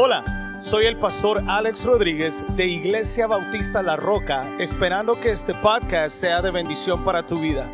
[0.00, 6.14] Hola, soy el pastor Alex Rodríguez de Iglesia Bautista La Roca, esperando que este podcast
[6.14, 7.68] sea de bendición para tu vida.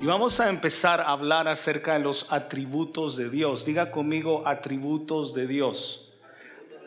[0.00, 3.66] Y vamos a empezar a hablar acerca de los atributos de Dios.
[3.66, 6.08] Diga conmigo atributos de Dios.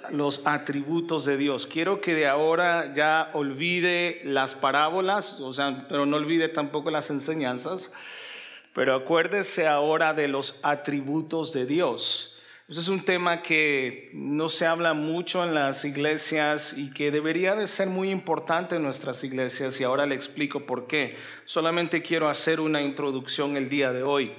[0.09, 1.67] Los atributos de Dios.
[1.67, 7.11] Quiero que de ahora ya olvide las parábolas, o sea, pero no olvide tampoco las
[7.11, 7.91] enseñanzas.
[8.73, 12.34] Pero acuérdese ahora de los atributos de Dios.
[12.67, 17.53] Este es un tema que no se habla mucho en las iglesias y que debería
[17.53, 21.15] de ser muy importante en nuestras iglesias y ahora le explico por qué.
[21.45, 24.33] Solamente quiero hacer una introducción el día de hoy.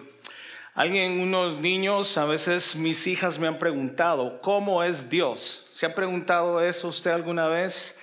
[0.74, 5.68] Alguien, unos niños, a veces mis hijas me han preguntado, ¿cómo es Dios?
[5.70, 7.96] ¿Se ha preguntado eso usted alguna vez?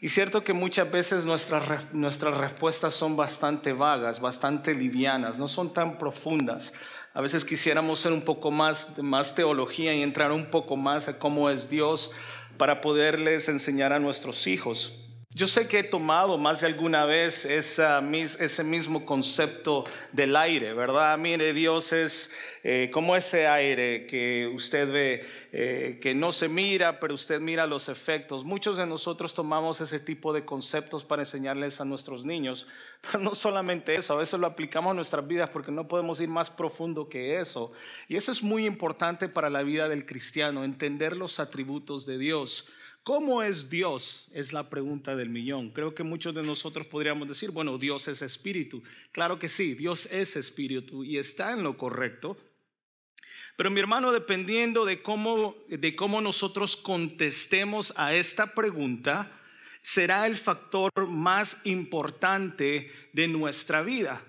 [0.00, 5.72] Y cierto que muchas veces nuestras, nuestras respuestas son bastante vagas, bastante livianas, no son
[5.72, 6.72] tan profundas.
[7.14, 11.18] A veces quisiéramos ser un poco más, más teología y entrar un poco más a
[11.18, 12.12] cómo es Dios
[12.56, 14.92] para poderles enseñar a nuestros hijos.
[15.30, 21.18] Yo sé que he tomado más de alguna vez ese mismo concepto del aire, ¿verdad?
[21.18, 22.30] Mire, Dios es
[22.64, 27.66] eh, como ese aire que usted ve, eh, que no se mira, pero usted mira
[27.66, 28.44] los efectos.
[28.44, 32.66] Muchos de nosotros tomamos ese tipo de conceptos para enseñarles a nuestros niños,
[33.20, 36.50] no solamente eso, a veces lo aplicamos a nuestras vidas porque no podemos ir más
[36.50, 37.72] profundo que eso.
[38.08, 42.68] Y eso es muy importante para la vida del cristiano, entender los atributos de Dios.
[43.04, 44.28] ¿Cómo es Dios?
[44.34, 45.70] Es la pregunta del millón.
[45.70, 48.82] Creo que muchos de nosotros podríamos decir, bueno, Dios es espíritu.
[49.12, 52.36] Claro que sí, Dios es espíritu y está en lo correcto.
[53.56, 59.37] Pero mi hermano, dependiendo de cómo, de cómo nosotros contestemos a esta pregunta,
[59.82, 64.22] será el factor más importante de nuestra vida.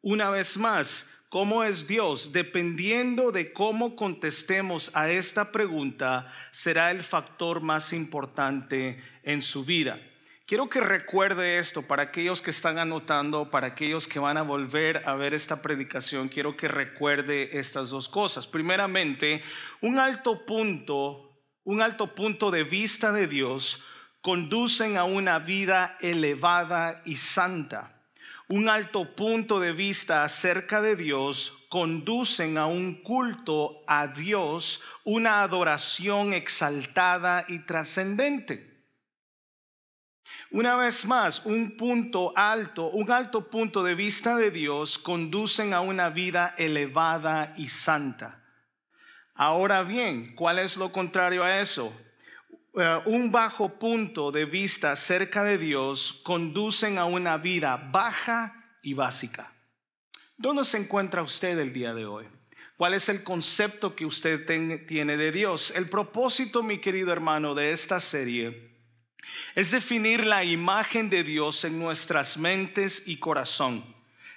[0.00, 2.32] Una vez más, ¿Cómo es Dios?
[2.32, 10.00] Dependiendo de cómo contestemos a esta pregunta, será el factor más importante en su vida.
[10.46, 15.02] Quiero que recuerde esto para aquellos que están anotando, para aquellos que van a volver
[15.06, 18.46] a ver esta predicación, quiero que recuerde estas dos cosas.
[18.46, 19.42] Primeramente,
[19.82, 23.84] un alto punto, un alto punto de vista de Dios
[24.28, 27.94] conducen a una vida elevada y santa
[28.48, 35.40] un alto punto de vista acerca de Dios conducen a un culto a Dios, una
[35.40, 38.84] adoración exaltada y trascendente.
[40.50, 45.80] Una vez más, un punto alto, un alto punto de vista de Dios conducen a
[45.80, 48.44] una vida elevada y santa.
[49.34, 51.94] Ahora bien, ¿cuál es lo contrario a eso?
[52.78, 58.94] Eh, un bajo punto de vista cerca de Dios conducen a una vida baja y
[58.94, 59.52] básica.
[60.36, 62.26] ¿Dónde se encuentra usted el día de hoy?
[62.76, 64.46] ¿Cuál es el concepto que usted
[64.86, 65.72] tiene de Dios?
[65.74, 68.68] El propósito, mi querido hermano, de esta serie
[69.56, 73.84] es definir la imagen de Dios en nuestras mentes y corazón.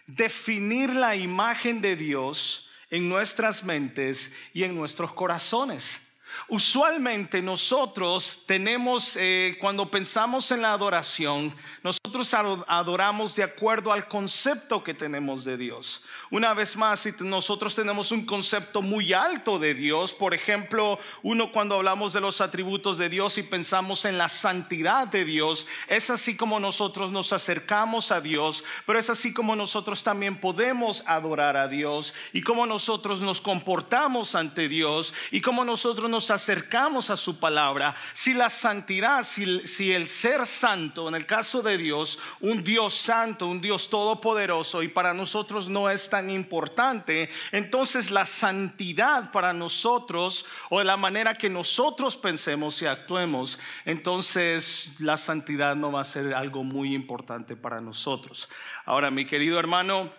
[0.07, 6.10] Definir la imagen de Dios en nuestras mentes y en nuestros corazones.
[6.47, 14.83] Usualmente nosotros tenemos, eh, cuando pensamos en la adoración, nosotros adoramos de acuerdo al concepto
[14.83, 16.03] que tenemos de Dios.
[16.29, 21.51] Una vez más, si nosotros tenemos un concepto muy alto de Dios, por ejemplo, uno
[21.51, 26.09] cuando hablamos de los atributos de Dios y pensamos en la santidad de Dios, es
[26.09, 31.57] así como nosotros nos acercamos a Dios, pero es así como nosotros también podemos adorar
[31.57, 37.17] a Dios y como nosotros nos comportamos ante Dios y como nosotros nos acercamos a
[37.17, 42.63] su palabra, si la santidad, si, el ser santo, en el caso de Dios, un
[42.63, 49.31] Dios santo, un Dios todopoderoso y para nosotros no es tan importante, entonces la santidad
[49.31, 55.91] para nosotros o de la manera que nosotros pensemos y actuemos, entonces la santidad no
[55.91, 58.49] va a ser algo muy importante para nosotros.
[58.85, 60.11] Ahora, mi querido hermano,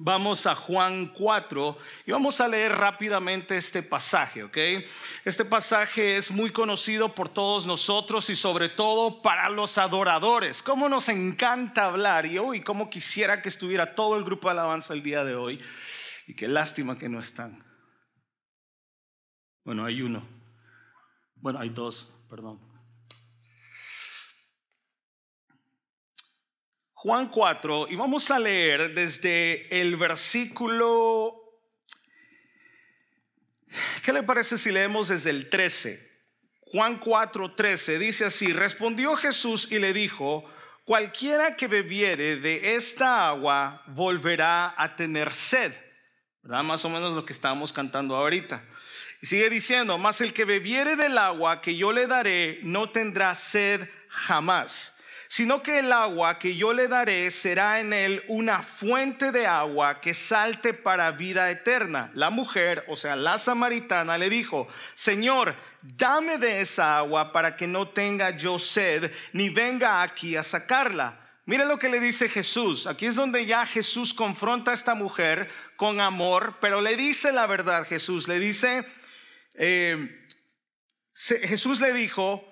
[0.00, 4.56] Vamos a Juan 4 y vamos a leer rápidamente este pasaje, ¿ok?
[5.24, 10.62] Este pasaje es muy conocido por todos nosotros y sobre todo para los adoradores.
[10.62, 14.94] Cómo nos encanta hablar y hoy cómo quisiera que estuviera todo el grupo de alabanza
[14.94, 15.60] el día de hoy
[16.28, 17.64] y qué lástima que no están.
[19.64, 20.22] Bueno, hay uno.
[21.34, 22.67] Bueno, hay dos, perdón.
[27.00, 31.32] Juan 4 y vamos a leer desde el versículo...
[34.02, 36.10] ¿Qué le parece si leemos desde el 13?
[36.72, 40.44] Juan 4, 13 dice así, respondió Jesús y le dijo,
[40.84, 45.72] cualquiera que bebiere de esta agua volverá a tener sed.
[46.42, 46.64] ¿Verdad?
[46.64, 48.64] Más o menos lo que estábamos cantando ahorita.
[49.22, 53.36] Y sigue diciendo, mas el que bebiere del agua que yo le daré no tendrá
[53.36, 54.97] sed jamás,
[55.28, 60.00] sino que el agua que yo le daré será en él una fuente de agua
[60.00, 62.10] que salte para vida eterna.
[62.14, 67.66] La mujer, o sea, la samaritana, le dijo, Señor, dame de esa agua para que
[67.66, 71.20] no tenga yo sed, ni venga aquí a sacarla.
[71.44, 72.86] Mire lo que le dice Jesús.
[72.86, 77.46] Aquí es donde ya Jesús confronta a esta mujer con amor, pero le dice la
[77.46, 78.28] verdad Jesús.
[78.28, 78.86] Le dice,
[79.54, 80.26] eh,
[81.14, 82.44] Jesús le dijo,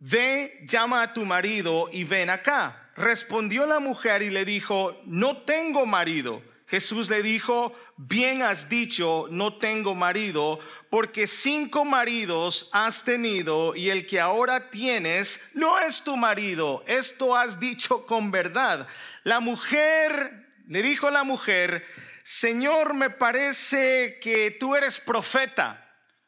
[0.00, 2.90] ve, llama a tu marido y ven acá.
[2.96, 6.42] Respondió la mujer y le dijo, no tengo marido.
[6.66, 10.58] Jesús le dijo, bien has dicho, no tengo marido,
[10.90, 16.82] porque cinco maridos has tenido y el que ahora tienes no es tu marido.
[16.86, 18.88] Esto has dicho con verdad.
[19.22, 21.86] La mujer, le dijo la mujer,
[22.24, 25.85] Señor, me parece que tú eres profeta.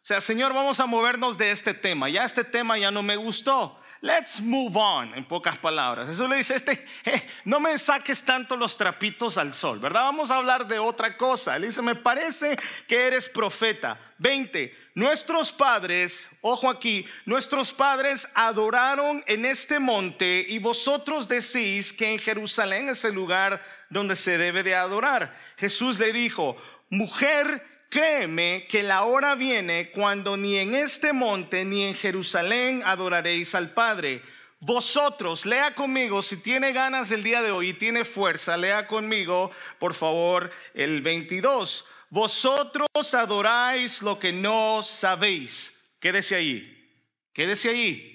[0.09, 2.09] Sea, Señor, vamos a movernos de este tema.
[2.09, 3.79] Ya este tema ya no me gustó.
[4.01, 6.09] Let's move on, en pocas palabras.
[6.09, 10.05] Eso le dice, este, eh, no me saques tanto los trapitos al sol, ¿verdad?
[10.05, 11.57] Vamos a hablar de otra cosa.
[11.57, 14.01] Él dice, me parece que eres profeta.
[14.17, 14.75] 20.
[14.95, 22.19] Nuestros padres, ojo aquí, nuestros padres adoraron en este monte y vosotros decís que en
[22.19, 25.37] Jerusalén es el lugar donde se debe de adorar.
[25.59, 26.57] Jesús le dijo,
[26.89, 33.55] mujer, créeme que la hora viene cuando ni en este monte ni en Jerusalén adoraréis
[33.55, 34.23] al Padre.
[34.61, 39.53] Vosotros, lea conmigo, si tiene ganas el día de hoy y tiene fuerza, lea conmigo,
[39.79, 41.87] por favor, el 22.
[42.11, 45.79] Vosotros adoráis lo que no sabéis.
[46.01, 48.15] Quédese ahí, quédese ahí.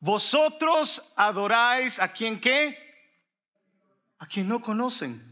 [0.00, 2.76] Vosotros adoráis a quien qué?
[4.18, 5.29] A quien no conocen.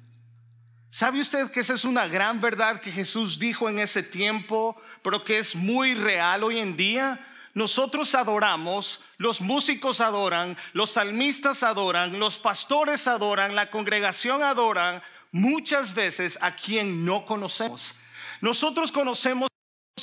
[0.90, 5.22] ¿Sabe usted que esa es una gran verdad que Jesús dijo en ese tiempo, pero
[5.22, 7.24] que es muy real hoy en día?
[7.52, 15.92] Nosotros adoramos, los músicos adoran, los salmistas adoran, los pastores adoran, la congregación adoran muchas
[15.92, 17.94] veces a quien no conocemos.
[18.40, 19.48] Nosotros conocemos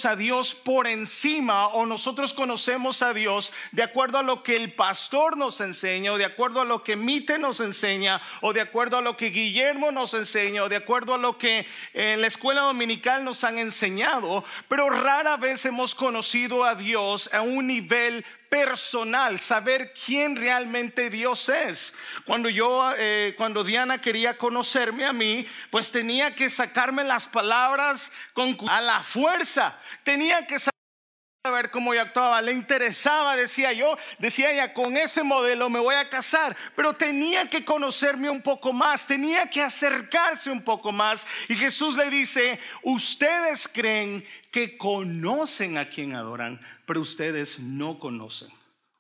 [0.04, 4.74] a Dios por encima o nosotros conocemos a Dios de acuerdo a lo que el
[4.74, 8.98] pastor nos enseña o de acuerdo a lo que Mite nos enseña o de acuerdo
[8.98, 12.62] a lo que Guillermo nos enseña o de acuerdo a lo que en la escuela
[12.62, 18.26] dominical nos han enseñado, pero rara vez hemos conocido a Dios a un nivel
[18.56, 21.94] personal, saber quién realmente Dios es.
[22.26, 28.14] Cuando yo, eh, cuando Diana quería conocerme a mí, pues tenía que sacarme las palabras
[28.32, 29.78] con, a la fuerza.
[30.04, 35.70] Tenía que saber cómo yo actuaba, le interesaba, decía yo, decía ella, con ese modelo
[35.70, 40.64] me voy a casar, pero tenía que conocerme un poco más, tenía que acercarse un
[40.64, 41.28] poco más.
[41.50, 48.50] Y Jesús le dice, ustedes creen que conocen a quien adoran, pero ustedes no conocen.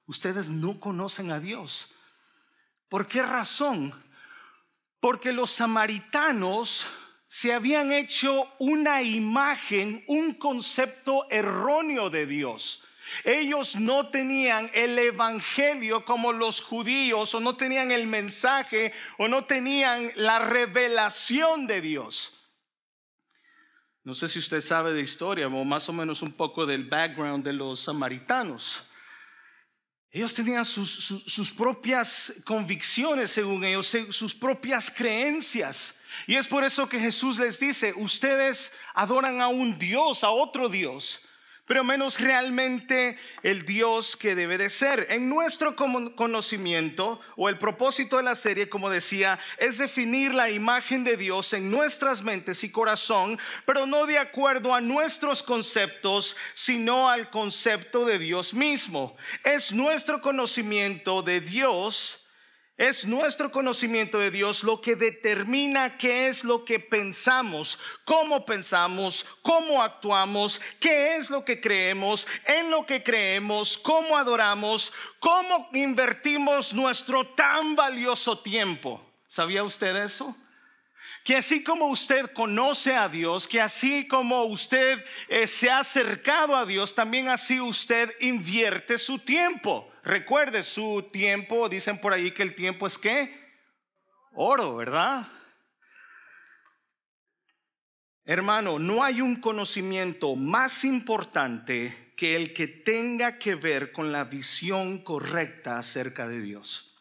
[0.08, 1.92] Ustedes no conocen a Dios.
[2.90, 3.94] ¿Por qué razón?
[5.00, 6.88] Porque los samaritanos
[7.28, 12.84] se habían hecho una imagen, un concepto erróneo de Dios.
[13.24, 19.46] Ellos no tenían el evangelio como los judíos o no tenían el mensaje o no
[19.46, 22.34] tenían la revelación de Dios.
[24.06, 27.44] No sé si usted sabe de historia o más o menos un poco del background
[27.44, 28.88] de los samaritanos.
[30.12, 35.96] Ellos tenían sus, propias convicciones, según ellos, sus propias creencias.
[36.28, 40.70] Y es por eso que Jesús les dice, ustedes adoran a un Dios, a otro
[40.70, 41.20] Dios
[41.68, 45.08] pero menos realmente el Dios que debe de ser.
[45.10, 51.04] En nuestro conocimiento, o el propósito de la serie, como decía, es definir la imagen
[51.04, 57.10] de Dios en nuestras mentes y corazón, pero no de acuerdo a nuestros conceptos, sino
[57.10, 59.16] al concepto de Dios mismo.
[59.44, 62.25] Es nuestro conocimiento de Dios
[62.78, 69.26] es nuestro conocimiento de Dios lo que determina qué es lo que pensamos, cómo pensamos,
[69.42, 76.74] cómo actuamos, qué es lo que creemos, en lo que creemos, cómo adoramos, cómo invertimos
[76.74, 79.02] nuestro tan valioso tiempo.
[79.28, 80.36] ¿Sabía usted eso?
[81.24, 86.56] que así como usted conoce a Dios, que así como usted eh, se ha acercado
[86.56, 89.92] a Dios, también así usted invierte su tiempo.
[90.06, 93.44] Recuerde su tiempo, dicen por ahí que el tiempo es qué?
[94.34, 95.28] Oro, ¿verdad?
[98.24, 104.26] Hermano, no hay un conocimiento más importante que el que tenga que ver con la
[104.26, 106.92] visión correcta acerca de Dios.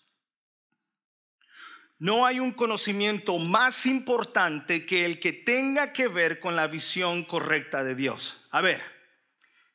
[1.98, 7.24] no hay un conocimiento más importante que el que tenga que ver con la visión
[7.24, 8.36] correcta de Dios.
[8.50, 8.82] A ver,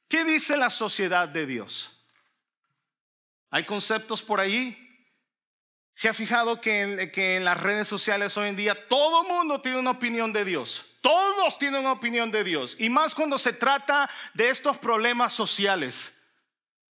[0.08, 1.99] ¿qué dice la sociedad de Dios?
[3.52, 4.78] ¿Hay conceptos por ahí?
[6.00, 9.92] ¿Se ha fijado que en, las redes sociales hoy en día todo mundo tiene una
[9.92, 10.86] opinión de Dios?
[11.02, 12.76] Todos tienen una opinión de Dios.
[12.80, 16.16] Y más cuando se trata de estos problemas sociales.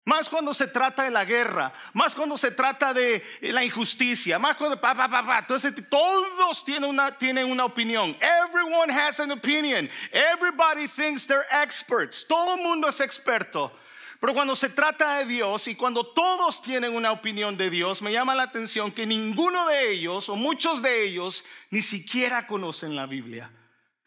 [0.05, 4.57] Más cuando se trata de la guerra, más cuando se trata de la injusticia, más
[4.57, 5.39] cuando pa, pa, pa, pa.
[5.41, 8.17] Entonces, todos tienen una, tienen una opinión.
[8.21, 9.89] Everyone has an opinion.
[10.13, 12.27] Everybody thinks they're experts.
[12.27, 13.71] Todo mundo es experto.
[14.21, 18.13] Pero cuando se trata de Dios y cuando todos tienen una opinión de Dios, me
[18.13, 23.07] llama la atención que ninguno de ellos o muchos de ellos ni siquiera conocen la
[23.07, 23.53] Biblia.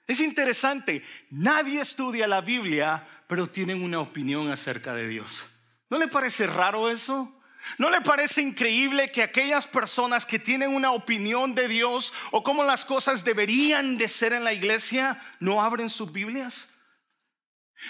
[0.07, 5.45] Es interesante, nadie estudia la Biblia, pero tienen una opinión acerca de Dios.
[5.89, 7.33] ¿No le parece raro eso?
[7.77, 12.63] ¿No le parece increíble que aquellas personas que tienen una opinión de Dios o cómo
[12.63, 16.69] las cosas deberían de ser en la iglesia no abren sus Biblias?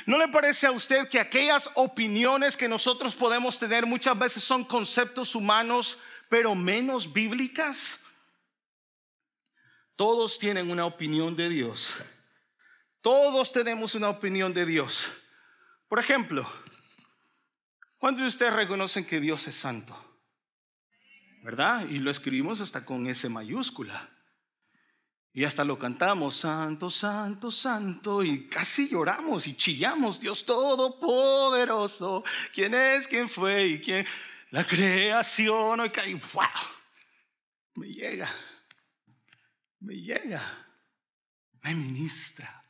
[0.06, 4.64] ¿No le parece a usted que aquellas opiniones que nosotros podemos tener muchas veces son
[4.64, 5.98] conceptos humanos,
[6.30, 8.00] pero menos bíblicas?
[9.96, 11.96] Todos tienen una opinión de Dios.
[13.02, 15.12] Todos tenemos una opinión de Dios.
[15.88, 16.50] Por ejemplo,
[17.98, 19.96] ¿cuántos de ustedes reconocen que Dios es santo?
[21.44, 21.88] ¿Verdad?
[21.90, 24.10] Y lo escribimos hasta con S mayúscula.
[25.34, 32.74] Y hasta lo cantamos, santo, santo, santo, y casi lloramos y chillamos, Dios Todopoderoso, ¿quién
[32.74, 34.06] es, quién fue y quién?
[34.50, 36.44] La creación, y wow,
[37.76, 38.30] me llega,
[39.80, 40.68] me llega,
[41.62, 42.62] me ministra.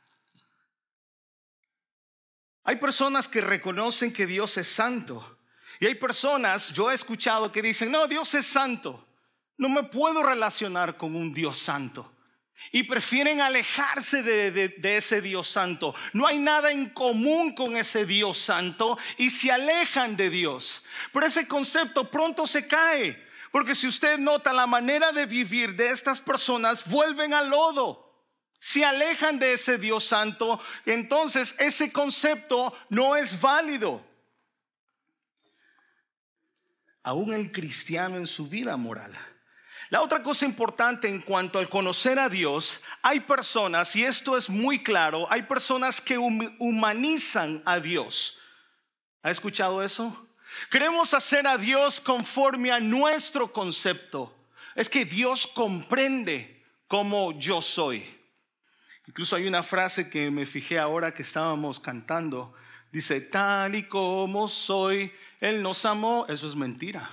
[2.62, 5.40] Hay personas que reconocen que Dios es santo,
[5.80, 9.04] y hay personas, yo he escuchado que dicen, no, Dios es santo,
[9.56, 12.08] no me puedo relacionar con un Dios santo
[12.70, 15.94] y prefieren alejarse de, ese Dios santo.
[16.12, 20.84] No hay nada en común con ese Dios santo y se alejan de Dios.
[21.12, 25.90] Pero ese concepto pronto se cae, porque si usted nota la manera de vivir de
[25.90, 28.10] estas personas, vuelven al lodo.
[28.60, 34.06] Se alejan de ese Dios santo, entonces ese concepto no es válido.
[37.02, 39.12] Aún el cristiano en su vida moral
[39.92, 44.48] la otra cosa importante en cuanto al conocer a Dios, hay personas, y esto es
[44.48, 48.38] muy claro, hay personas que humanizan a Dios.
[49.22, 50.26] ¿Ha escuchado eso?
[50.70, 54.34] Queremos hacer a Dios conforme a nuestro concepto.
[54.74, 58.18] Es que Dios comprende como yo soy.
[59.06, 62.54] Incluso hay una frase que me fijé ahora que estábamos cantando.
[62.90, 66.24] Dice, tal y como soy, Él nos amó.
[66.30, 67.10] Eso es mentira.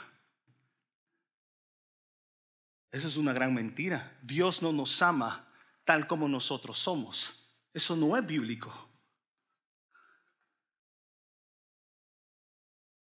[2.91, 4.17] Eso es una gran mentira.
[4.21, 5.47] Dios no nos ama
[5.83, 7.35] tal como nosotros somos.
[7.73, 8.89] Eso no es bíblico.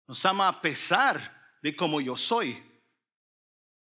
[0.07, 2.63] Nos ama a pesar de como yo soy,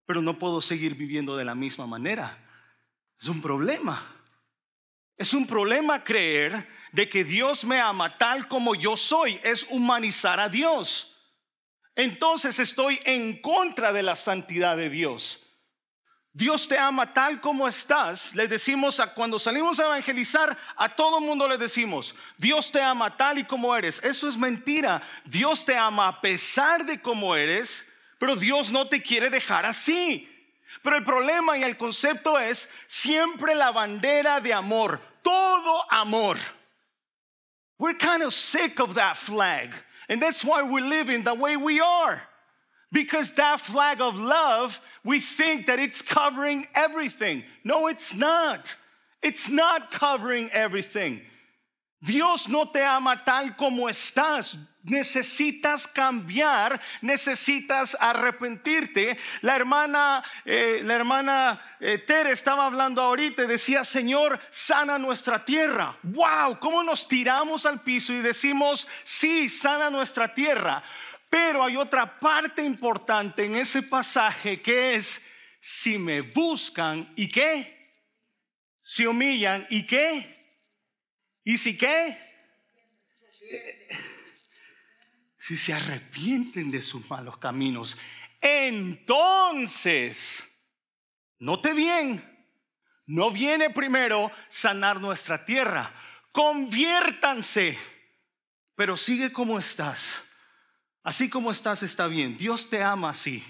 [0.07, 2.39] pero no puedo seguir viviendo de la misma manera.
[3.19, 4.17] Es un problema.
[5.17, 9.41] Es un problema creer de que Dios me ama tal como yo soy.
[9.43, 11.17] Es humanizar a Dios.
[11.95, 15.50] Entonces estoy en contra de la santidad de Dios.
[16.33, 18.35] Dios te ama tal como estás.
[18.35, 23.17] Le decimos a cuando salimos a evangelizar, a todo mundo le decimos, Dios te ama
[23.17, 24.03] tal y como eres.
[24.05, 25.03] Eso es mentira.
[25.25, 27.87] Dios te ama a pesar de cómo eres,
[28.19, 30.29] pero Dios no te quiere dejar así.
[30.83, 36.39] Pero el problema y el concepto es siempre la bandera de amor, todo amor.
[37.79, 39.73] We're kind of sick of that flag,
[40.09, 42.30] and that's why we're living the way we are.
[42.93, 47.45] Because that flag of love, we think that it's covering everything.
[47.63, 48.75] No, it's not.
[49.23, 51.21] It's not covering everything.
[52.03, 54.57] Dios no te ama tal como estás.
[54.83, 59.19] Necesitas cambiar, necesitas arrepentirte.
[59.43, 65.99] La hermana, eh, la hermana eh, Tere estaba hablando ahorita decía, Señor, sana nuestra tierra.
[66.03, 70.83] Wow, cómo nos tiramos al piso y decimos, sí, sana nuestra tierra.
[71.31, 75.23] Pero hay otra parte importante en ese pasaje que es,
[75.61, 78.03] si me buscan y qué,
[78.83, 80.59] si humillan y qué,
[81.45, 82.19] y si qué,
[85.39, 87.97] si se arrepienten de sus malos caminos,
[88.41, 90.45] entonces,
[91.39, 92.25] note bien,
[93.07, 95.95] no viene primero sanar nuestra tierra,
[96.33, 97.79] conviértanse,
[98.75, 100.25] pero sigue como estás
[101.03, 102.37] Así como estás está bien.
[102.37, 103.45] Dios te ama así.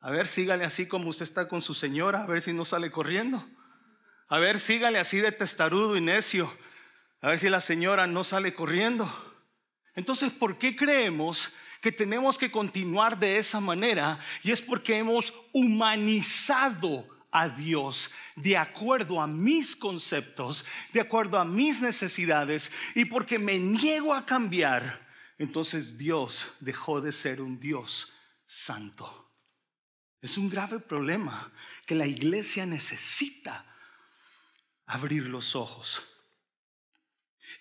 [0.00, 2.90] A ver, sígale así como usted está con su señora, a ver si no sale
[2.90, 3.48] corriendo.
[4.28, 6.52] A ver, sígale así de testarudo y necio,
[7.20, 9.12] a ver si la señora no sale corriendo.
[9.94, 14.18] Entonces, ¿por qué creemos que tenemos que continuar de esa manera?
[14.42, 21.44] Y es porque hemos humanizado a Dios de acuerdo a mis conceptos, de acuerdo a
[21.44, 25.01] mis necesidades, y porque me niego a cambiar,
[25.42, 28.12] entonces Dios dejó de ser un Dios
[28.46, 29.30] santo.
[30.20, 31.52] Es un grave problema
[31.84, 33.66] que la iglesia necesita
[34.86, 36.02] abrir los ojos.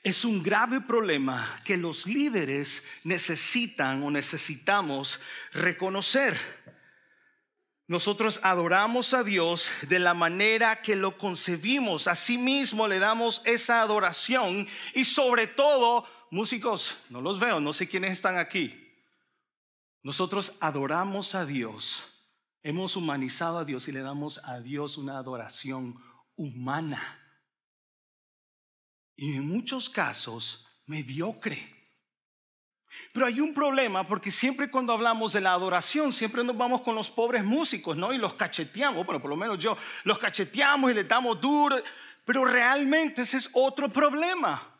[0.03, 5.19] Es un grave problema que los líderes necesitan o necesitamos
[5.53, 6.39] reconocer.
[7.87, 12.07] Nosotros adoramos a Dios de la manera que lo concebimos.
[12.07, 18.13] Asimismo le damos esa adoración y sobre todo, músicos, no los veo, no sé quiénes
[18.13, 18.91] están aquí.
[20.01, 22.11] Nosotros adoramos a Dios
[22.63, 25.95] Hemos humanizado a Dios y le damos a Dios una adoración
[26.35, 27.01] humana.
[29.15, 31.75] Y en muchos casos, mediocre.
[33.13, 36.93] Pero hay un problema porque siempre cuando hablamos de la adoración, siempre nos vamos con
[36.93, 38.13] los pobres músicos, ¿no?
[38.13, 41.77] Y los cacheteamos, bueno, por lo menos yo, los cacheteamos y les damos duro,
[42.25, 44.70] pero realmente ese es otro problema.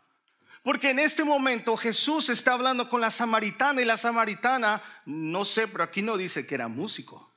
[0.64, 5.68] Porque en este momento Jesús está hablando con la samaritana y la samaritana, no sé,
[5.68, 7.34] pero aquí no dice que era músico.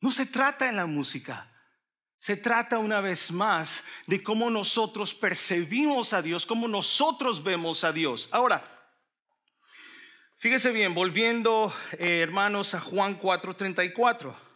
[0.00, 1.50] No se trata de la música.
[2.18, 7.92] Se trata una vez más de cómo nosotros percibimos a Dios, cómo nosotros vemos a
[7.92, 8.28] Dios.
[8.30, 8.62] Ahora,
[10.38, 14.49] fíjese bien, volviendo eh, hermanos a Juan 4:34.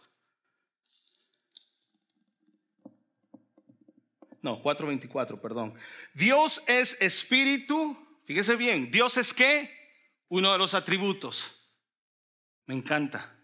[4.45, 5.73] No, 4:24, perdón.
[6.13, 9.71] Dios es espíritu, fíjese bien, Dios es qué?
[10.29, 11.51] Uno de los atributos.
[12.67, 13.35] Me encanta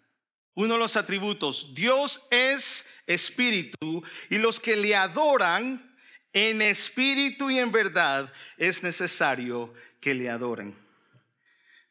[0.53, 1.73] uno de los atributos.
[1.73, 5.97] Dios es espíritu y los que le adoran
[6.33, 10.77] en espíritu y en verdad es necesario que le adoren.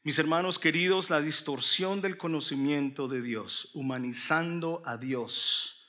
[0.04, 5.79] Mis hermanos queridos, la distorsión del conocimiento de Dios, humanizando a Dios,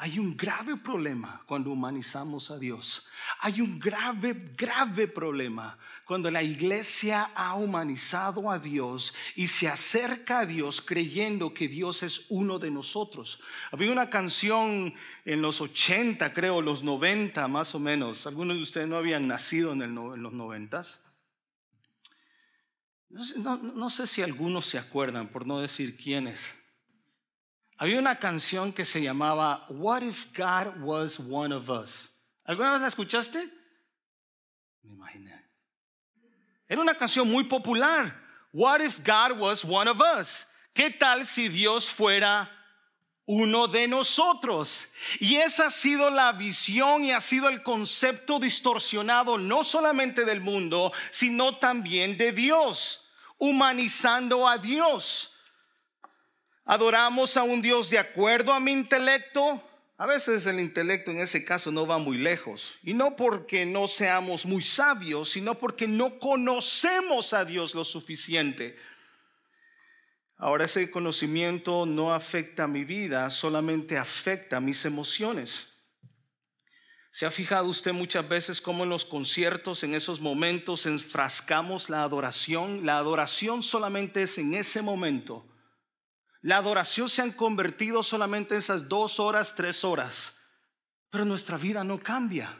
[0.00, 3.04] hay un grave problema cuando humanizamos a Dios.
[3.40, 10.38] Hay un grave, grave problema cuando la iglesia ha humanizado a Dios y se acerca
[10.38, 13.40] a Dios creyendo que Dios es uno de nosotros.
[13.72, 18.24] Había una canción en los 80, creo, los 90 más o menos.
[18.24, 20.82] Algunos de ustedes no habían nacido en, los 90.
[23.10, 26.54] No, no sé si algunos se acuerdan, por no decir quiénes.
[27.78, 32.10] Había una canción que se llamaba What if God was one of us?
[32.44, 33.48] ¿Alguna vez la escuchaste?
[34.82, 35.44] Me imaginé.
[36.68, 38.12] Era una canción muy popular.
[38.52, 40.44] What if God was one of us?
[40.74, 42.50] ¿Qué tal si Dios fuera
[43.26, 44.88] uno de nosotros?
[45.20, 50.40] Y esa ha sido la visión y ha sido el concepto distorsionado no solamente del
[50.40, 53.04] mundo, sino también de Dios,
[53.38, 55.37] humanizando a Dios.
[56.70, 59.66] Adoramos a un Dios de acuerdo a mi intelecto.
[59.96, 62.78] A veces el intelecto en ese caso no va muy lejos.
[62.82, 68.76] Y no porque no seamos muy sabios, sino porque no conocemos a Dios lo suficiente.
[70.36, 75.72] Ahora ese conocimiento no afecta a mi vida, solamente afecta a mis emociones.
[77.12, 82.02] ¿Se ha fijado usted muchas veces cómo en los conciertos, en esos momentos, enfrascamos la
[82.02, 82.84] adoración?
[82.84, 85.47] La adoración solamente es en ese momento
[86.40, 90.34] la adoración se han convertido solamente en esas dos horas, tres horas.
[91.10, 92.56] Pero nuestra vida no cambia.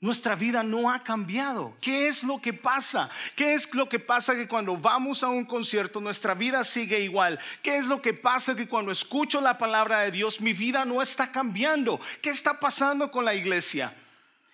[0.00, 1.74] Nuestra vida no ha cambiado.
[1.80, 3.08] ¿Qué es lo que pasa?
[3.34, 7.40] ¿Qué es lo que pasa que cuando vamos a un concierto nuestra vida sigue igual?
[7.62, 11.00] ¿Qué es lo que pasa que cuando escucho la palabra de Dios mi vida no
[11.00, 12.00] está cambiando?
[12.20, 13.96] ¿Qué está pasando con la iglesia?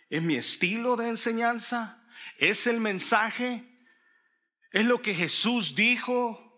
[0.08, 2.00] ¿Es mi estilo de enseñanza?
[2.38, 3.64] ¿Es el mensaje?
[4.70, 6.49] ¿Es lo que Jesús dijo?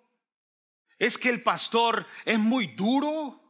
[1.03, 3.41] ¿Es que el pastor es muy duro?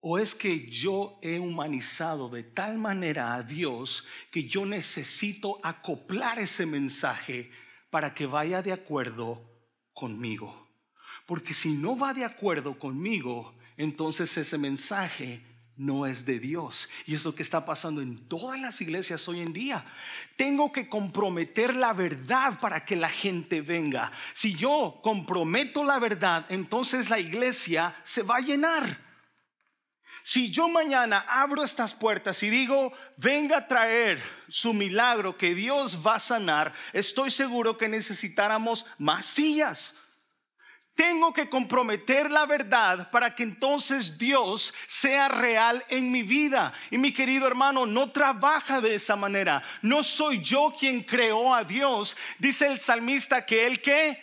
[0.00, 6.38] ¿O es que yo he humanizado de tal manera a Dios que yo necesito acoplar
[6.38, 7.50] ese mensaje
[7.90, 9.42] para que vaya de acuerdo
[9.92, 10.66] conmigo?
[11.26, 15.44] Porque si no va de acuerdo conmigo, entonces ese mensaje
[15.76, 16.88] no es de Dios.
[17.06, 19.84] Y es lo que está pasando en todas las iglesias hoy en día.
[20.36, 24.12] Tengo que comprometer la verdad para que la gente venga.
[24.32, 29.04] Si yo comprometo la verdad, entonces la iglesia se va a llenar.
[30.26, 35.98] Si yo mañana abro estas puertas y digo, venga a traer su milagro que Dios
[36.04, 39.94] va a sanar, estoy seguro que necesitáramos más sillas.
[40.94, 46.72] Tengo que comprometer la verdad para que entonces Dios sea real en mi vida.
[46.90, 49.62] Y mi querido hermano, no trabaja de esa manera.
[49.82, 52.16] No soy yo quien creó a Dios.
[52.38, 54.22] Dice el salmista que Él que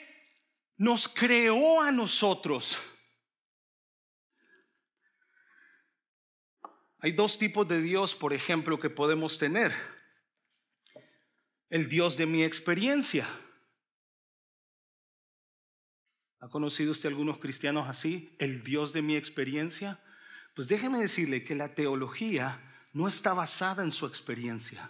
[0.78, 2.82] nos creó a nosotros.
[7.00, 9.74] Hay dos tipos de Dios, por ejemplo, que podemos tener.
[11.70, 13.28] El Dios de mi experiencia.
[16.42, 18.36] ¿Ha conocido usted algunos cristianos así?
[18.40, 20.00] El Dios de mi experiencia.
[20.56, 22.60] Pues déjeme decirle que la teología
[22.94, 24.90] no está basada en su experiencia.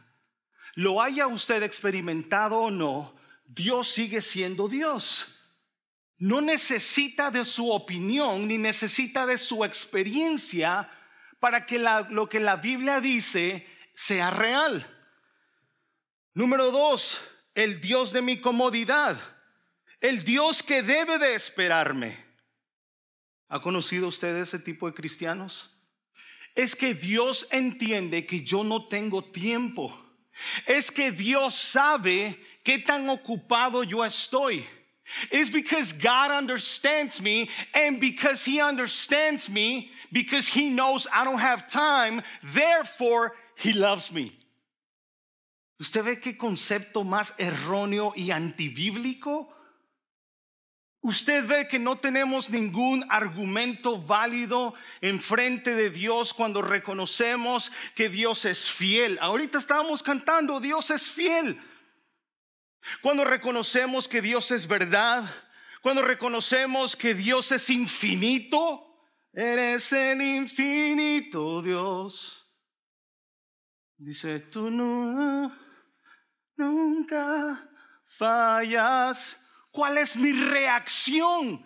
[0.75, 3.13] Lo haya usted experimentado o no,
[3.45, 5.37] Dios sigue siendo Dios.
[6.17, 10.89] No necesita de su opinión ni necesita de su experiencia
[11.41, 11.79] para que
[12.11, 14.87] lo que la Biblia dice sea real.
[16.33, 17.19] Número dos,
[17.55, 19.17] el Dios de mi comodidad
[20.01, 22.17] el Dios que debe de esperarme.
[23.47, 25.69] ¿Ha conocido usted ese tipo de cristianos?
[26.55, 29.97] Es que Dios entiende que yo no tengo tiempo.
[30.65, 34.67] Es que Dios sabe qué tan ocupado yo estoy.
[35.31, 41.39] It's because God understands me, and because He understands me, because He knows I don't
[41.39, 44.31] have time, therefore He loves me.
[45.79, 49.49] ¿Usted ve qué concepto más erróneo y antibíblico?
[51.03, 58.07] Usted ve que no tenemos ningún argumento válido en frente de Dios cuando reconocemos que
[58.07, 59.17] Dios es fiel.
[59.19, 61.59] Ahorita estábamos cantando, Dios es fiel.
[63.01, 65.23] Cuando reconocemos que Dios es verdad,
[65.81, 69.01] cuando reconocemos que Dios es infinito,
[69.33, 72.47] eres el infinito Dios.
[73.97, 75.51] Dice, tú no,
[76.57, 77.67] nunca
[78.05, 79.40] fallas
[79.71, 81.63] ¿Cuál es mi reacción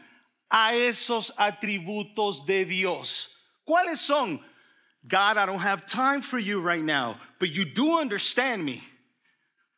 [0.49, 3.29] a esos atributos de Dios?
[3.65, 4.39] ¿Cuáles son?
[5.07, 8.83] God, I don't have time for you right now, but you do understand me.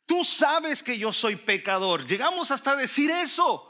[0.07, 2.05] Tú sabes que yo soy pecador.
[2.07, 3.61] Llegamos hasta decir eso.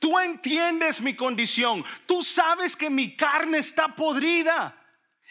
[0.00, 1.84] Tú entiendes mi condición.
[2.06, 4.74] Tú sabes que mi carne está podrida.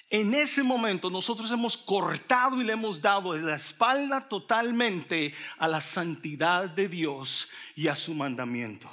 [0.09, 5.81] En ese momento nosotros hemos cortado y le hemos dado la espalda totalmente a la
[5.81, 8.89] santidad de Dios y a su mandamiento.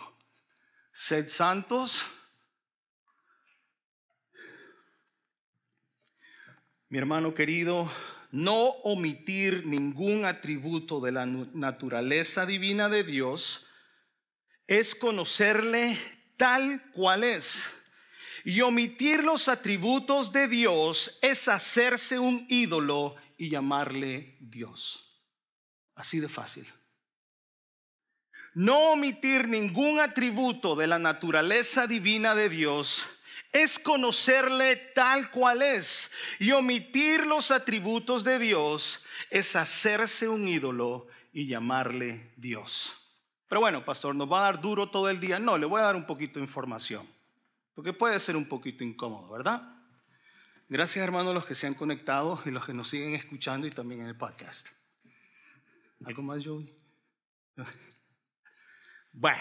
[0.92, 2.04] Sed santos.
[6.90, 7.90] Mi hermano querido,
[8.30, 13.66] no omitir ningún atributo de la naturaleza divina de Dios
[14.66, 15.98] es conocerle
[16.36, 17.72] tal cual es.
[18.46, 25.20] Y omitir los atributos de Dios es hacerse un ídolo y llamarle Dios.
[25.96, 26.64] Así de fácil.
[28.54, 33.08] No omitir ningún atributo de la naturaleza divina de Dios
[33.50, 36.12] es conocerle tal cual es.
[36.38, 42.94] Y omitir los atributos de Dios es hacerse un ídolo y llamarle Dios.
[43.48, 45.40] Pero bueno, pastor, ¿nos va a dar duro todo el día?
[45.40, 47.15] No, le voy a dar un poquito de información
[47.76, 49.62] porque puede ser un poquito incómodo, ¿verdad?
[50.66, 54.00] Gracias hermanos los que se han conectado y los que nos siguen escuchando y también
[54.00, 54.70] en el podcast.
[56.04, 56.74] ¿Algo más, Joey?
[59.18, 59.40] Bueno,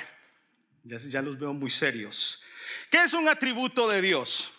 [0.84, 2.42] ya, ya los veo muy serios.
[2.90, 4.50] ¿Qué es un atributo de Dios?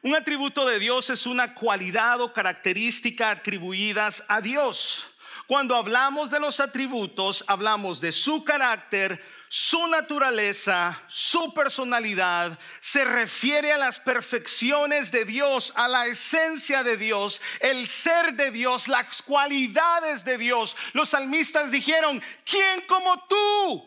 [0.00, 5.14] Un atributo de Dios es una cualidad o característica atribuidas a Dios.
[5.46, 13.72] Cuando hablamos de los atributos, hablamos de su carácter, su naturaleza, su personalidad, se refiere
[13.72, 19.20] a las perfecciones de Dios, a la esencia de Dios, el ser de Dios, las
[19.22, 20.76] cualidades de Dios.
[20.92, 23.84] Los salmistas dijeron, ¿quién como tú?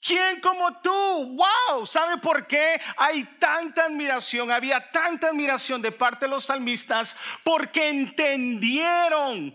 [0.00, 1.36] ¿Quién como tú?
[1.68, 1.86] ¡Wow!
[1.86, 4.50] ¿Sabe por qué hay tanta admiración?
[4.50, 9.54] Había tanta admiración de parte de los salmistas porque entendieron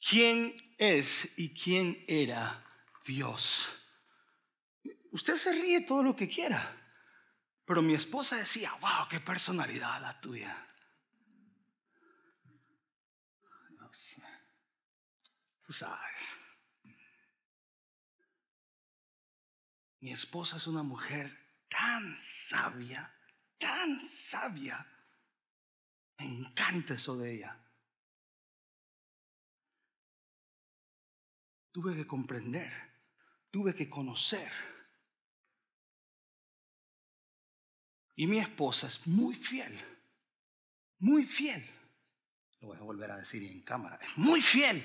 [0.00, 2.61] quién es y quién era
[3.04, 3.68] Dios.
[5.10, 6.74] Usted se ríe todo lo que quiera,
[7.64, 10.68] pero mi esposa decía, wow, qué personalidad la tuya.
[15.64, 16.20] Tú sabes.
[20.00, 21.34] Mi esposa es una mujer
[21.68, 23.14] tan sabia,
[23.56, 24.84] tan sabia.
[26.18, 27.58] Me encanta eso de ella.
[31.70, 32.91] Tuve que comprender
[33.52, 34.50] tuve que conocer.
[38.16, 39.78] Y mi esposa es muy fiel,
[40.98, 41.64] muy fiel.
[42.60, 44.82] Lo voy a volver a decir en cámara, es muy fiel,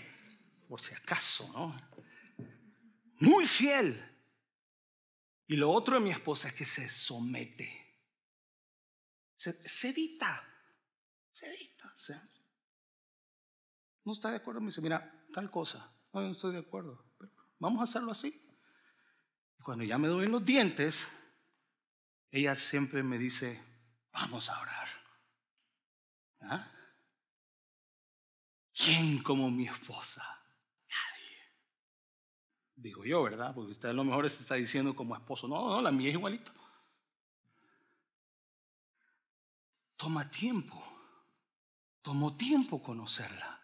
[0.67, 1.75] por si acaso, ¿no?
[3.19, 4.03] Muy fiel.
[5.47, 7.85] Y lo otro de mi esposa es que se somete.
[9.35, 9.51] Se,
[9.89, 10.43] edita.
[11.31, 11.93] Se edita.
[14.03, 14.59] no está de acuerdo.
[14.59, 15.93] Me dice, mira, tal cosa.
[16.11, 17.05] No, no estoy de acuerdo.
[17.59, 18.46] vamos a hacerlo así.
[19.67, 21.11] Cuando ya me doy los dientes,
[22.31, 23.61] ella siempre me dice,
[24.13, 24.87] vamos a orar.
[26.39, 26.71] ¿Ah?
[28.71, 30.23] ¿Quién como mi esposa?
[30.87, 31.37] Nadie.
[32.77, 33.53] Digo yo, ¿verdad?
[33.53, 35.49] Porque usted a lo mejor se está diciendo como esposo.
[35.49, 36.53] No, no, la mía es igualito.
[39.97, 40.81] Toma tiempo.
[42.01, 43.56] Tomó tiempo conocerla.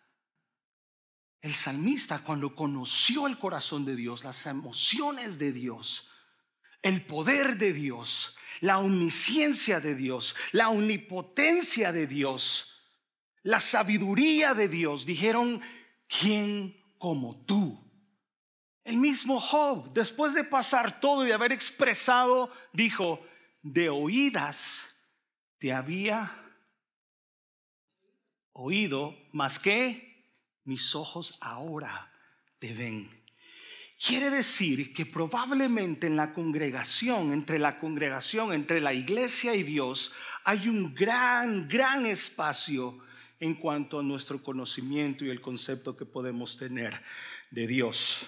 [1.44, 6.10] El salmista cuando conoció el corazón de Dios, las emociones de Dios,
[6.82, 12.72] el poder de Dios, la omnisciencia de Dios, la omnipotencia de Dios,
[13.42, 15.06] la sabiduría de Dios.
[15.06, 15.62] Dijeron,
[16.08, 17.78] ¿quién como tú?
[18.86, 23.20] El mismo Job, después de pasar todo y haber expresado, dijo,
[23.62, 24.88] de oídas
[25.58, 26.42] te había
[28.54, 30.13] oído, más que
[30.66, 32.12] mis ojos ahora
[32.60, 33.24] te ven.
[34.06, 40.12] Quiere decir que probablemente en la congregación, entre la congregación, entre la iglesia y Dios,
[40.44, 43.00] hay un gran, gran espacio
[43.40, 47.02] en cuanto a nuestro conocimiento y el concepto que podemos tener
[47.50, 48.28] de Dios.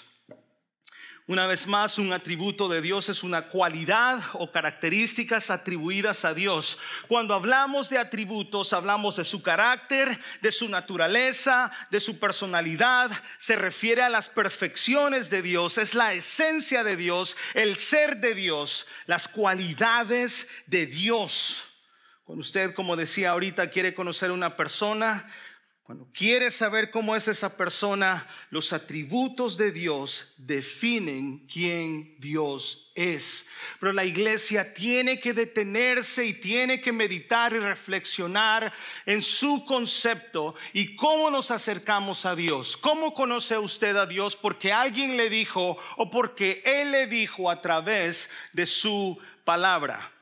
[1.27, 6.77] Una vez más, un atributo de Dios es una cualidad o características atribuidas a Dios.
[7.07, 13.09] Cuando hablamos de atributos, hablamos de su carácter, de su naturaleza, de su personalidad.
[13.39, 18.35] Se refiere a las perfecciones de Dios, es la esencia de Dios, el ser de
[18.35, 21.63] Dios, las cualidades de Dios.
[22.25, 25.27] Cuando usted, como decía ahorita, quiere conocer a una persona,
[25.85, 33.47] cuando quieres saber cómo es esa persona, los atributos de Dios definen quién Dios es.
[33.79, 38.73] Pero la iglesia tiene que detenerse y tiene que meditar y reflexionar
[39.05, 42.77] en su concepto y cómo nos acercamos a Dios.
[42.77, 44.35] ¿Cómo conoce usted a Dios?
[44.35, 50.14] Porque alguien le dijo o porque Él le dijo a través de su palabra.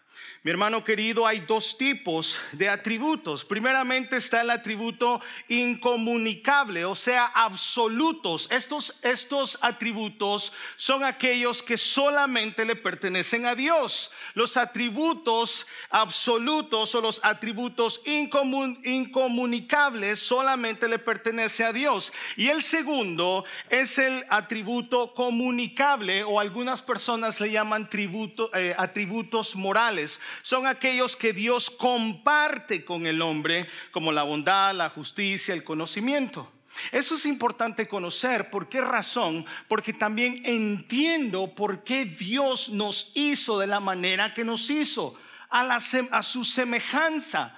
[0.45, 3.45] Mi hermano querido, hay dos tipos de atributos.
[3.45, 8.51] Primeramente está el atributo incomunicable, o sea, absolutos.
[8.51, 14.11] Estos, estos atributos son aquellos que solamente le pertenecen a Dios.
[14.33, 22.11] Los atributos absolutos o los atributos incomunicables solamente le pertenece a Dios.
[22.35, 30.19] Y el segundo es el atributo comunicable o algunas personas le llaman eh, atributos morales
[30.41, 36.51] son aquellos que Dios comparte con el hombre, como la bondad, la justicia, el conocimiento.
[36.91, 38.49] Eso es importante conocer.
[38.49, 39.45] ¿Por qué razón?
[39.67, 45.15] Porque también entiendo por qué Dios nos hizo de la manera que nos hizo,
[45.49, 45.79] a,
[46.23, 47.55] su semejanza.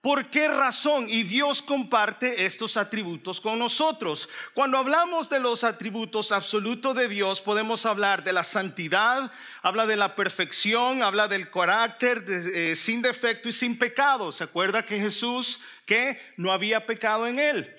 [0.00, 1.06] ¿Por qué razón?
[1.08, 4.28] Y Dios comparte estos atributos con nosotros.
[4.54, 9.96] Cuando hablamos de los atributos absolutos de Dios, podemos hablar de la santidad, habla de
[9.96, 14.30] la perfección, habla del carácter eh, sin defecto y sin pecado.
[14.30, 17.74] ¿Se acuerda que Jesús que no había pecado en él?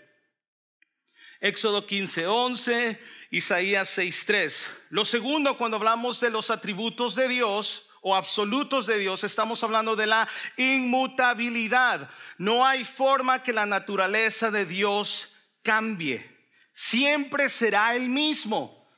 [1.39, 2.99] Éxodo 15, 11,
[3.31, 4.75] Isaías 6, 3.
[4.89, 9.95] Lo segundo, cuando hablamos de los atributos de Dios, o absolutos de Dios, estamos hablando
[9.95, 12.09] de la inmutabilidad.
[12.37, 16.37] No hay forma que la naturaleza de Dios cambie.
[16.71, 18.89] Siempre será el mismo.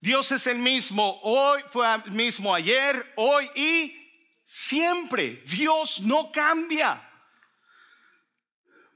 [0.00, 4.10] Dios es el mismo hoy, fue el mismo ayer, hoy y
[4.44, 5.42] siempre.
[5.46, 7.06] Dios no cambia.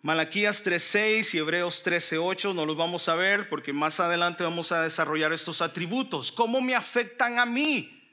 [0.04, 4.82] Malaquías 3:6 y Hebreos 13:8 no los vamos a ver porque más adelante vamos a
[4.82, 6.30] desarrollar estos atributos.
[6.30, 8.03] ¿Cómo me afectan a mí?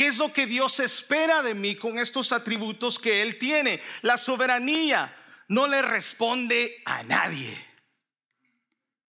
[0.00, 3.82] ¿Qué es lo que Dios espera de mí con estos atributos que Él tiene?
[4.00, 5.14] La soberanía
[5.48, 7.54] no le responde a nadie.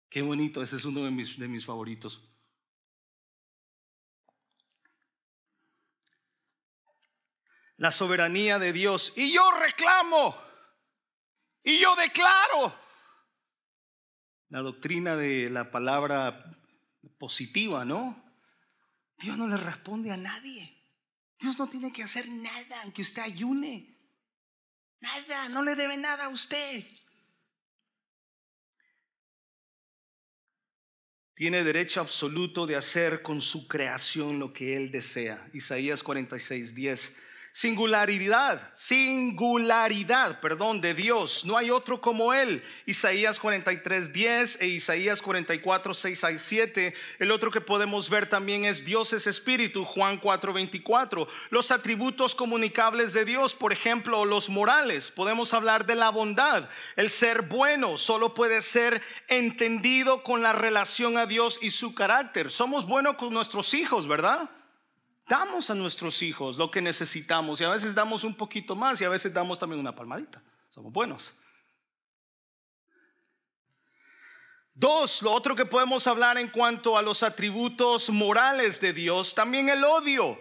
[0.09, 2.21] Qué bonito, ese es uno de mis, de mis favoritos.
[7.77, 9.13] La soberanía de Dios.
[9.15, 10.35] Y yo reclamo.
[11.63, 12.77] Y yo declaro.
[14.49, 16.43] La doctrina de la palabra
[17.17, 18.22] positiva, ¿no?
[19.23, 20.69] Dios no le responde a nadie.
[21.39, 23.95] Dios no tiene que hacer nada aunque usted ayune.
[24.99, 26.83] Nada, no le debe nada a usted.
[31.35, 35.49] Tiene derecho absoluto de hacer con su creación lo que él desea.
[35.53, 37.15] Isaías 46, 10.
[37.55, 41.45] Singularidad, singularidad, perdón, de Dios.
[41.45, 42.63] No hay otro como Él.
[42.87, 46.93] Isaías 43, 10 e Isaías 44, 6 y 7.
[47.19, 51.27] El otro que podemos ver también es Dios es Espíritu, Juan 4, 24.
[51.51, 55.11] Los atributos comunicables de Dios, por ejemplo, los morales.
[55.11, 56.67] Podemos hablar de la bondad.
[56.95, 62.49] El ser bueno solo puede ser entendido con la relación a Dios y su carácter.
[62.49, 64.49] Somos buenos con nuestros hijos, ¿verdad?
[65.33, 69.03] Damos a nuestros hijos lo que necesitamos y a veces damos un poquito más y
[69.03, 70.43] a veces damos también una palmadita.
[70.69, 71.33] Somos buenos.
[74.75, 79.69] Dos, lo otro que podemos hablar en cuanto a los atributos morales de Dios, también
[79.69, 80.39] el odio.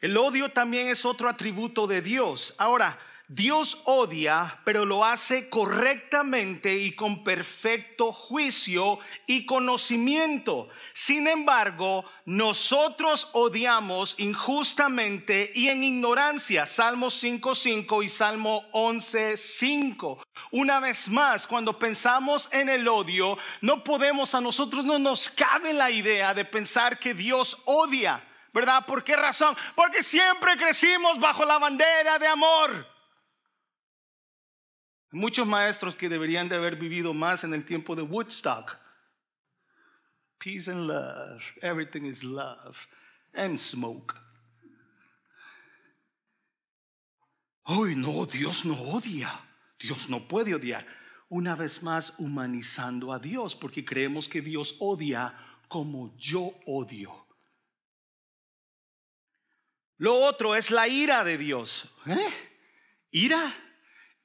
[0.00, 2.54] El odio también es otro atributo de Dios.
[2.56, 2.96] Ahora,
[3.30, 10.70] Dios odia, pero lo hace correctamente y con perfecto juicio y conocimiento.
[10.94, 16.64] Sin embargo, nosotros odiamos injustamente y en ignorancia.
[16.64, 20.22] Salmo 5.5 y Salmo 11.5.
[20.52, 25.74] Una vez más, cuando pensamos en el odio, no podemos, a nosotros no nos cabe
[25.74, 28.24] la idea de pensar que Dios odia.
[28.54, 28.86] ¿Verdad?
[28.86, 29.54] ¿Por qué razón?
[29.74, 32.97] Porque siempre crecimos bajo la bandera de amor.
[35.10, 38.76] Muchos maestros que deberían de haber vivido más en el tiempo de Woodstock.
[40.38, 41.42] Peace and love.
[41.62, 42.86] Everything is love.
[43.34, 44.14] And smoke.
[47.64, 49.40] Hoy no, Dios no odia.
[49.78, 50.86] Dios no puede odiar.
[51.30, 55.34] Una vez más humanizando a Dios porque creemos que Dios odia
[55.68, 57.26] como yo odio.
[59.98, 61.88] Lo otro es la ira de Dios.
[62.06, 62.28] ¿Eh?
[63.10, 63.52] ¿Ira?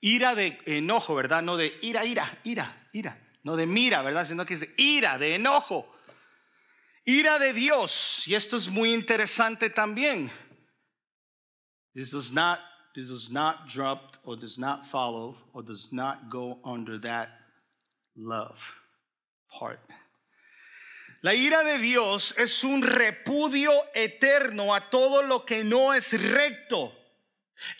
[0.03, 1.41] Ira de enojo, ¿verdad?
[1.41, 3.17] No de ira, ira, ira, ira.
[3.43, 4.27] No de mira, ¿verdad?
[4.27, 5.89] Sino que es de ira, de enojo.
[7.05, 8.27] Ira de Dios.
[8.27, 10.29] Y esto es muy interesante también.
[11.93, 12.59] This does not,
[12.93, 17.29] this does not drop or does not follow or does not go under that
[18.15, 18.59] love
[19.57, 19.79] part.
[21.21, 26.93] La ira de Dios es un repudio eterno a todo lo que no es recto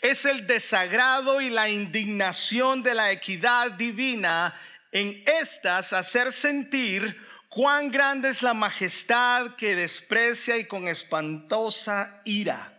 [0.00, 4.54] es el desagrado y la indignación de la equidad divina
[4.92, 12.70] en estas hacer sentir cuán grande es la majestad que desprecia y con espantosa ira.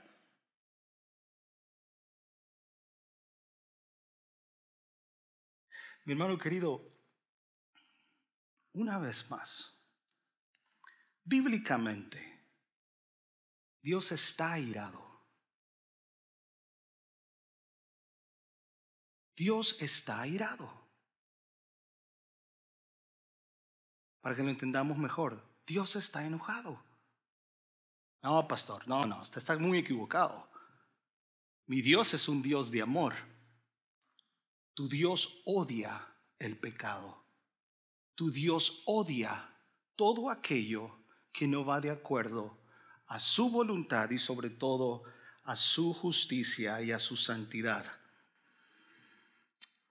[6.05, 6.95] Mi hermano querido,
[8.73, 9.75] una vez más,
[11.23, 12.47] bíblicamente,
[13.81, 15.04] Dios está airado.
[19.35, 20.71] Dios está airado.
[24.21, 26.81] Para que lo entendamos mejor, Dios está enojado.
[28.23, 30.49] No, pastor, no, no, está muy equivocado.
[31.67, 33.13] Mi Dios es un Dios de amor.
[34.73, 36.07] Tu Dios odia
[36.39, 37.23] el pecado.
[38.15, 39.49] Tu Dios odia
[39.95, 40.97] todo aquello
[41.31, 42.57] que no va de acuerdo
[43.07, 45.03] a su voluntad y sobre todo
[45.43, 47.85] a su justicia y a su santidad.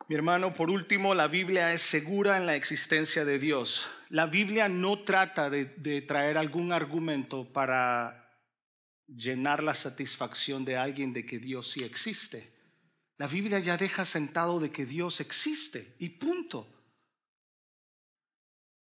[0.06, 3.88] Mi hermano, por último, la Biblia es segura en la existencia de Dios.
[4.10, 8.38] La Biblia no trata de, traer algún argumento para
[9.06, 12.52] llenar la satisfacción de alguien de que Dios sí existe.
[13.16, 16.68] La Biblia ya deja sentado de que Dios existe y punto.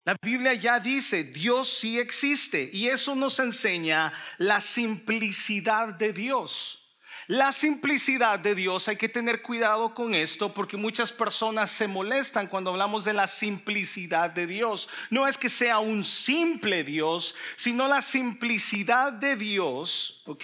[0.05, 6.88] La Biblia ya dice, Dios sí existe y eso nos enseña la simplicidad de Dios.
[7.31, 12.47] La simplicidad de Dios, hay que tener cuidado con esto porque muchas personas se molestan
[12.47, 14.89] cuando hablamos de la simplicidad de Dios.
[15.11, 20.43] No es que sea un simple Dios, sino la simplicidad de Dios, ¿ok?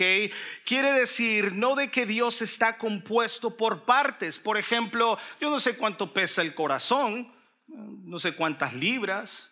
[0.67, 4.39] Quiere decir no de que Dios está compuesto por partes.
[4.39, 7.33] Por ejemplo, yo no sé cuánto pesa el corazón,
[7.67, 9.51] no sé cuántas libras,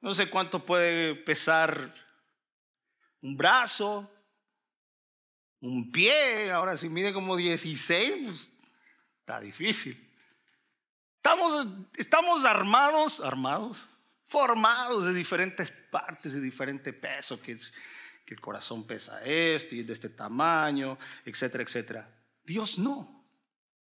[0.00, 1.92] no sé cuánto puede pesar
[3.20, 4.13] un brazo,
[5.64, 8.50] un pie, ahora si mide como 16, pues
[9.20, 9.96] está difícil.
[11.16, 13.88] Estamos, estamos armados, armados,
[14.26, 17.56] formados de diferentes partes, de diferente peso, que,
[18.26, 22.10] que el corazón pesa esto y es de este tamaño, etcétera, etcétera.
[22.44, 23.24] Dios no.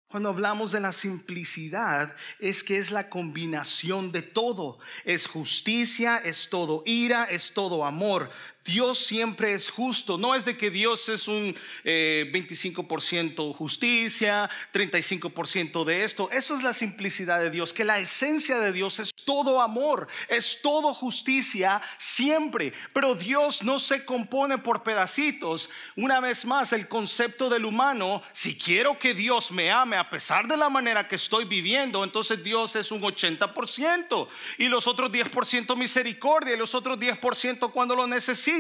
[0.07, 4.79] Cuando hablamos de la simplicidad, es que es la combinación de todo.
[5.05, 8.31] Es justicia, es todo ira, es todo amor.
[8.65, 10.17] Dios siempre es justo.
[10.17, 11.55] No es de que Dios es un
[11.85, 16.31] 25% eh, justicia, 35% de esto.
[16.31, 20.61] Eso es la simplicidad de Dios, que la esencia de Dios es todo amor, es
[20.63, 22.73] todo justicia siempre.
[22.95, 25.69] Pero Dios no se compone por pedacitos.
[25.97, 30.49] Una vez más, el concepto del humano, si quiero que Dios me ame a pesar
[30.49, 35.77] de la manera que estoy viviendo, entonces Dios es un 80% y los otros 10%
[35.77, 38.54] misericordia y los otros 10% cuando lo necesito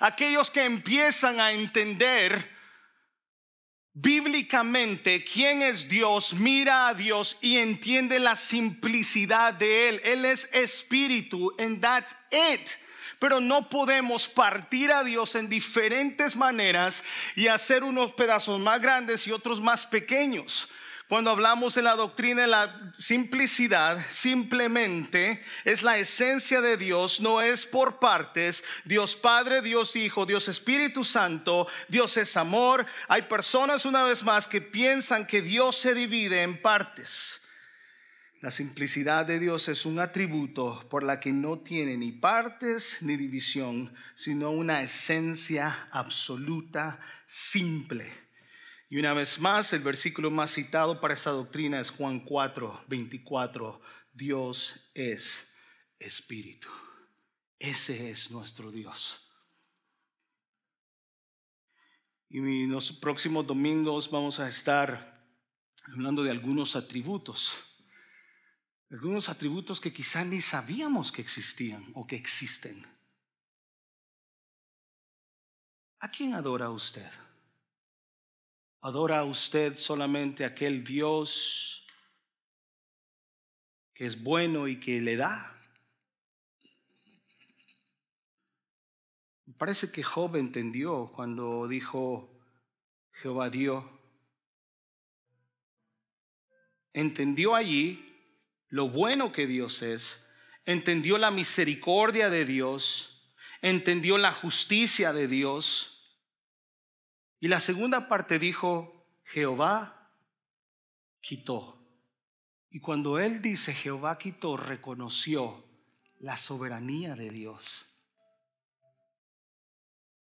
[0.00, 2.50] Aquellos que empiezan a entender
[3.92, 10.00] bíblicamente quién es Dios, mira a Dios y entiende la simplicidad de Él.
[10.04, 12.68] Él es espíritu and that's it.
[13.20, 17.04] Pero no podemos partir a Dios en diferentes maneras
[17.36, 20.68] y hacer unos pedazos más grandes y otros más pequeños.
[21.08, 27.42] Cuando hablamos de la doctrina de la simplicidad, simplemente es la esencia de Dios, no
[27.42, 28.64] es por partes.
[28.86, 32.86] Dios Padre, Dios Hijo, Dios Espíritu Santo, Dios es amor.
[33.06, 37.42] Hay personas una vez más que piensan que Dios se divide en partes.
[38.40, 43.16] La simplicidad de Dios es un atributo por la que no tiene ni partes ni
[43.16, 48.23] división, sino una esencia absoluta, simple.
[48.88, 53.80] Y una vez más, el versículo más citado para esa doctrina es Juan 4, 24.
[54.12, 55.52] Dios es
[55.98, 56.68] espíritu.
[57.58, 59.20] Ese es nuestro Dios.
[62.28, 65.24] Y los próximos domingos vamos a estar
[65.84, 67.52] hablando de algunos atributos.
[68.90, 72.86] Algunos atributos que quizá ni sabíamos que existían o que existen.
[76.00, 77.10] ¿A quién adora usted?
[78.84, 81.86] ¿Adora usted solamente aquel Dios
[83.94, 85.58] que es bueno y que le da?
[89.46, 92.28] Me parece que Job entendió cuando dijo
[93.22, 93.88] Jehová dio.
[96.92, 98.04] Entendió allí
[98.68, 100.22] lo bueno que Dios es,
[100.66, 103.32] entendió la misericordia de Dios,
[103.62, 105.93] entendió la justicia de Dios
[107.44, 110.08] y la segunda parte dijo, Jehová
[111.20, 111.78] quitó.
[112.70, 115.62] Y cuando él dice Jehová quitó, reconoció
[116.20, 117.84] la soberanía de Dios.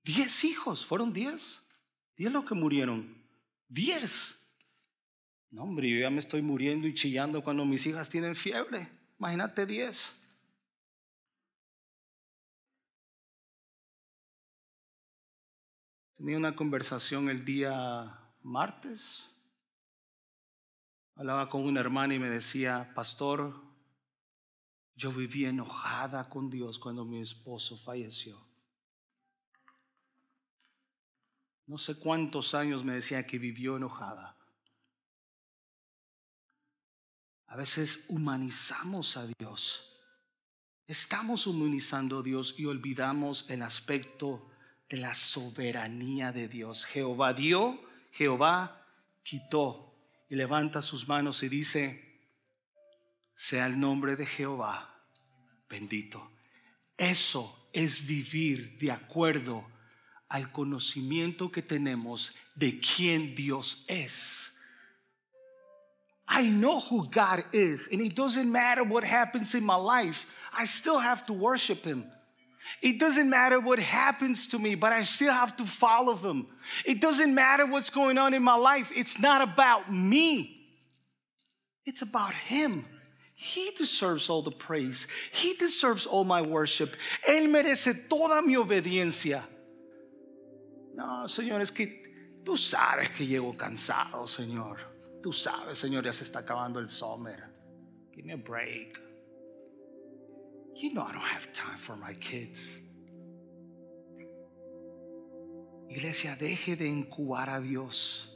[0.03, 1.63] Diez hijos, fueron diez.
[2.17, 3.23] Diez los que murieron.
[3.69, 4.51] Diez.
[5.51, 8.89] No, hombre, yo ya me estoy muriendo y chillando cuando mis hijas tienen fiebre.
[9.19, 10.19] Imagínate diez.
[16.23, 19.29] Tenía una conversación el día martes.
[21.17, 23.61] Hablaba con una hermana y me decía, pastor,
[24.95, 28.41] yo viví enojada con Dios cuando mi esposo falleció.
[31.67, 34.39] No sé cuántos años me decía que vivió enojada.
[37.49, 39.93] A veces humanizamos a Dios.
[40.87, 44.52] Estamos humanizando a Dios y olvidamos el aspecto
[44.93, 46.85] de la soberanía de Dios.
[46.85, 47.81] Jehová dio,
[48.13, 48.85] Jehová
[49.23, 49.89] quitó.
[50.29, 52.21] Y levanta sus manos y dice,
[53.35, 54.89] sea el nombre de Jehová
[55.69, 56.31] bendito.
[56.97, 59.67] Eso es vivir de acuerdo
[60.29, 64.55] al conocimiento que tenemos de quién Dios es.
[66.29, 70.67] I know who God is, and it doesn't matter what happens in my life, I
[70.67, 72.05] still have to worship Him.
[72.81, 76.47] It doesn't matter what happens to me, but I still have to follow him.
[76.85, 78.91] It doesn't matter what's going on in my life.
[78.95, 80.67] It's not about me,
[81.85, 82.87] it's about him.
[83.35, 85.09] He deserves all the praise.
[85.33, 86.95] He deserves all my worship.
[87.29, 89.43] Él merece toda mi obediencia.
[90.95, 91.89] No, Señor, es que
[92.45, 94.77] tú sabes que llego cansado, Señor.
[95.23, 97.51] Tú sabes, Señor, ya se está acabando el summer.
[98.15, 99.01] Give me a break.
[100.75, 102.79] You know I don't have time for my kids.
[105.89, 108.29] Iglesia, deje de incubar a Dios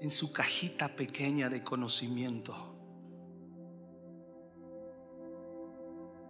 [0.00, 2.54] en su cajita pequeña de conocimiento.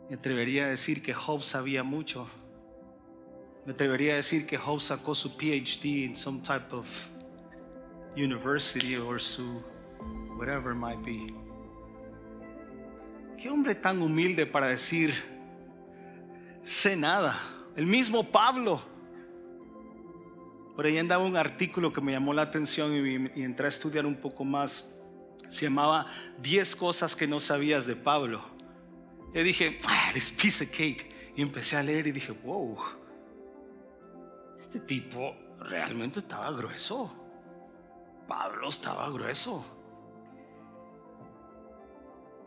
[0.09, 2.27] Me atrevería a decir que Job sabía mucho.
[3.67, 6.89] Me atrevería a decir que Job sacó su PhD en some type of
[8.17, 9.63] university or su
[10.39, 11.35] whatever it might be.
[13.39, 15.15] Qué hombre tan humilde para decir,
[16.65, 17.39] sé nada.
[17.77, 18.83] El mismo Pablo.
[20.75, 24.17] Por ahí andaba un artículo que me llamó la atención y, entré a estudiar un
[24.17, 24.93] poco más.
[25.49, 26.07] Se llamaba
[26.43, 28.43] 10 cosas que no sabías de Pablo.
[29.33, 31.33] Y dije, ah, this piece of cake.
[31.37, 32.77] Y empecé a leer y dije, wow,
[34.59, 37.15] Este tipo realmente estaba grueso.
[38.27, 39.78] Pablo estaba grueso.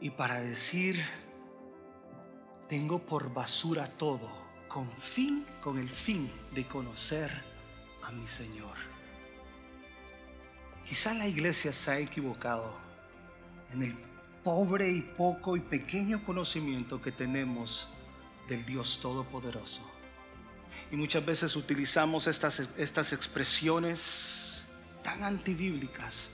[0.01, 0.99] Y para decir,
[2.67, 4.29] tengo por basura todo,
[4.67, 7.31] con fin, con el fin de conocer
[8.01, 8.75] a mi Señor.
[10.83, 12.75] Quizá la iglesia se ha equivocado
[13.71, 13.95] en el
[14.43, 17.87] pobre y poco y pequeño conocimiento que tenemos
[18.47, 19.81] del Dios Todopoderoso.
[20.91, 24.63] Y muchas veces utilizamos estas, estas expresiones
[25.03, 26.29] tan antibíblicas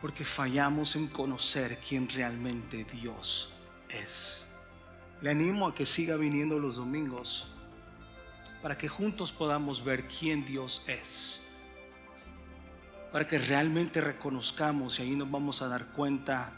[0.00, 3.52] porque fallamos en conocer quién realmente Dios
[3.88, 4.46] es.
[5.20, 7.46] Le animo a que siga viniendo los domingos
[8.62, 11.40] para que juntos podamos ver quién Dios es.
[13.12, 16.52] Para que realmente reconozcamos y ahí nos vamos a dar cuenta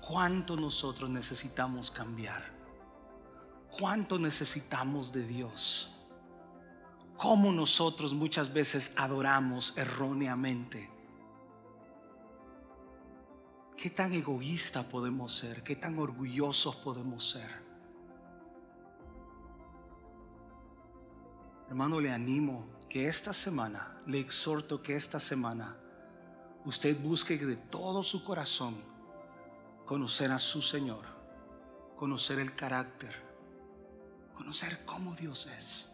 [0.00, 2.52] cuánto nosotros necesitamos cambiar.
[3.70, 5.92] Cuánto necesitamos de Dios.
[7.16, 10.97] Cómo nosotros muchas veces adoramos erróneamente
[13.78, 15.62] ¿Qué tan egoísta podemos ser?
[15.62, 17.48] ¿Qué tan orgullosos podemos ser?
[21.68, 25.76] Hermano, le animo que esta semana, le exhorto que esta semana
[26.64, 28.82] usted busque de todo su corazón
[29.86, 31.04] conocer a su Señor,
[31.96, 33.14] conocer el carácter,
[34.34, 35.87] conocer cómo Dios es.